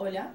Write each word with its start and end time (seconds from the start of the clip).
Hola, 0.00 0.30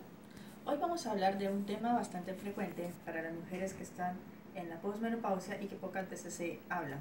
hoy 0.65 0.75
vamos 0.75 1.07
a 1.07 1.11
hablar 1.11 1.37
de 1.37 1.47
un 1.47 1.65
tema 1.65 1.93
bastante 1.93 2.33
frecuente 2.33 2.91
para 3.05 3.21
las 3.21 3.33
mujeres 3.33 3.73
que 3.73 3.83
están 3.83 4.17
en 4.55 4.67
la 4.67 4.81
posmenopausia 4.81 5.61
y 5.61 5.67
que 5.67 5.77
pocas 5.77 6.09
veces 6.09 6.33
se 6.33 6.59
habla. 6.67 6.97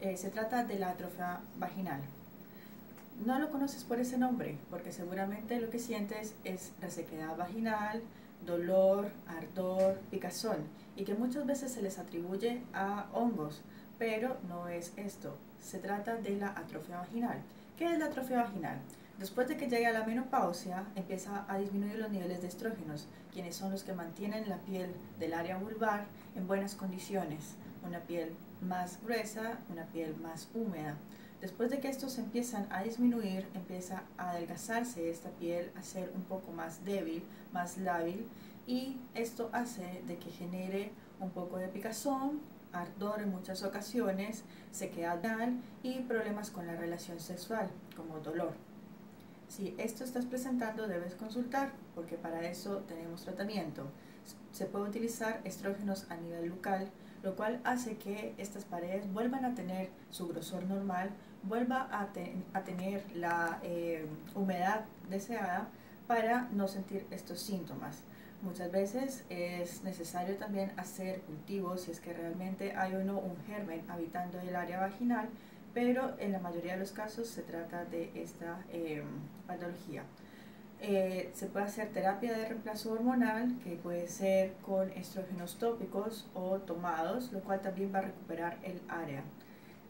Eh, 0.00 0.16
se 0.16 0.30
trata 0.30 0.62
de 0.62 0.78
la 0.78 0.90
atrofia 0.90 1.40
vaginal. 1.58 2.00
No 3.26 3.40
lo 3.40 3.50
conoces 3.50 3.82
por 3.82 3.98
ese 3.98 4.18
nombre, 4.18 4.56
porque 4.70 4.92
seguramente 4.92 5.60
lo 5.60 5.68
que 5.68 5.80
sientes 5.80 6.36
es 6.44 6.70
resequedad 6.80 7.36
vaginal, 7.36 8.02
dolor, 8.46 9.10
ardor, 9.26 9.98
picazón, 10.12 10.58
y 10.94 11.02
que 11.02 11.14
muchas 11.14 11.44
veces 11.44 11.72
se 11.72 11.82
les 11.82 11.98
atribuye 11.98 12.62
a 12.72 13.06
hongos, 13.12 13.62
pero 13.98 14.36
no 14.48 14.68
es 14.68 14.92
esto. 14.94 15.36
Se 15.60 15.80
trata 15.80 16.14
de 16.14 16.36
la 16.36 16.50
atrofia 16.50 16.98
vaginal. 16.98 17.42
¿Qué 17.76 17.92
es 17.92 17.98
la 17.98 18.06
atrofia 18.06 18.44
vaginal? 18.44 18.78
Después 19.18 19.46
de 19.46 19.56
que 19.56 19.68
llegue 19.68 19.86
a 19.86 19.92
la 19.92 20.04
menopausia, 20.04 20.84
empieza 20.96 21.44
a 21.48 21.58
disminuir 21.58 21.98
los 21.98 22.10
niveles 22.10 22.42
de 22.42 22.48
estrógenos, 22.48 23.06
quienes 23.32 23.54
son 23.54 23.70
los 23.70 23.84
que 23.84 23.92
mantienen 23.92 24.48
la 24.48 24.58
piel 24.58 24.90
del 25.20 25.34
área 25.34 25.56
vulvar 25.56 26.04
en 26.34 26.48
buenas 26.48 26.74
condiciones, 26.74 27.54
una 27.86 28.00
piel 28.00 28.32
más 28.60 28.98
gruesa, 29.02 29.58
una 29.70 29.84
piel 29.84 30.16
más 30.16 30.48
húmeda. 30.52 30.96
Después 31.40 31.70
de 31.70 31.78
que 31.78 31.88
estos 31.88 32.18
empiezan 32.18 32.66
a 32.70 32.82
disminuir, 32.82 33.46
empieza 33.54 34.02
a 34.18 34.30
adelgazarse 34.30 35.08
esta 35.10 35.30
piel, 35.30 35.70
a 35.76 35.82
ser 35.82 36.10
un 36.16 36.22
poco 36.22 36.50
más 36.50 36.84
débil, 36.84 37.22
más 37.52 37.78
lábil, 37.78 38.26
y 38.66 38.96
esto 39.14 39.48
hace 39.52 40.02
de 40.08 40.16
que 40.16 40.30
genere 40.30 40.90
un 41.20 41.30
poco 41.30 41.58
de 41.58 41.68
picazón, 41.68 42.40
ardor 42.72 43.20
en 43.20 43.30
muchas 43.30 43.62
ocasiones, 43.62 44.42
sequedad 44.72 45.20
y 45.84 46.00
problemas 46.00 46.50
con 46.50 46.66
la 46.66 46.74
relación 46.74 47.20
sexual, 47.20 47.70
como 47.96 48.18
dolor. 48.18 48.54
Si 49.48 49.74
esto 49.78 50.04
estás 50.04 50.24
presentando, 50.24 50.88
debes 50.88 51.14
consultar, 51.14 51.72
porque 51.94 52.16
para 52.16 52.48
eso 52.48 52.78
tenemos 52.88 53.22
tratamiento. 53.22 53.86
Se 54.52 54.66
puede 54.66 54.88
utilizar 54.88 55.40
estrógenos 55.44 56.10
a 56.10 56.16
nivel 56.16 56.48
local, 56.48 56.90
lo 57.22 57.36
cual 57.36 57.60
hace 57.64 57.96
que 57.96 58.34
estas 58.38 58.64
paredes 58.64 59.10
vuelvan 59.12 59.44
a 59.44 59.54
tener 59.54 59.90
su 60.10 60.28
grosor 60.28 60.64
normal, 60.64 61.10
vuelva 61.42 61.88
a, 61.90 62.12
tener 62.64 63.04
la 63.14 63.60
eh, 63.62 64.06
humedad 64.34 64.84
deseada 65.08 65.68
para 66.06 66.48
no 66.52 66.68
sentir 66.68 67.06
estos 67.10 67.40
síntomas. 67.40 68.02
Muchas 68.42 68.70
veces 68.70 69.24
es 69.30 69.82
necesario 69.84 70.36
también 70.36 70.72
hacer 70.76 71.20
cultivos 71.22 71.82
si 71.82 71.92
es 71.92 72.00
que 72.00 72.12
realmente 72.12 72.76
hay 72.76 72.94
uno 72.94 73.18
un 73.18 73.36
germen 73.46 73.82
habitando 73.88 74.38
el 74.40 74.54
área 74.54 74.80
vaginal 74.80 75.28
pero 75.74 76.14
en 76.18 76.32
la 76.32 76.38
mayoría 76.38 76.74
de 76.74 76.78
los 76.78 76.92
casos 76.92 77.28
se 77.28 77.42
trata 77.42 77.84
de 77.84 78.10
esta 78.14 78.64
eh, 78.72 79.02
patología. 79.46 80.04
Eh, 80.80 81.30
se 81.34 81.46
puede 81.46 81.66
hacer 81.66 81.88
terapia 81.92 82.36
de 82.36 82.48
reemplazo 82.48 82.92
hormonal, 82.92 83.58
que 83.64 83.76
puede 83.76 84.06
ser 84.06 84.52
con 84.64 84.90
estrógenos 84.92 85.58
tópicos 85.58 86.28
o 86.34 86.58
tomados, 86.58 87.32
lo 87.32 87.40
cual 87.40 87.60
también 87.60 87.92
va 87.92 87.98
a 87.98 88.02
recuperar 88.02 88.58
el 88.62 88.80
área. 88.88 89.24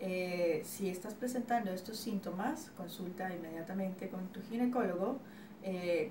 Eh, 0.01 0.63
si 0.65 0.89
estás 0.89 1.15
presentando 1.15 1.71
estos 1.73 1.99
síntomas, 1.99 2.71
consulta 2.77 3.35
inmediatamente 3.35 4.09
con 4.09 4.29
tu 4.29 4.41
ginecólogo, 4.43 5.19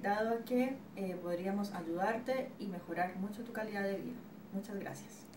dado 0.01 0.43
que 0.45 0.75
podríamos 1.21 1.73
ayudarte 1.73 2.49
y 2.57 2.65
mejorar 2.67 3.15
mucho 3.17 3.43
tu 3.43 3.53
calidad 3.53 3.83
de 3.83 3.97
vida. 3.97 4.15
Muchas 4.51 4.79
gracias. 4.79 5.27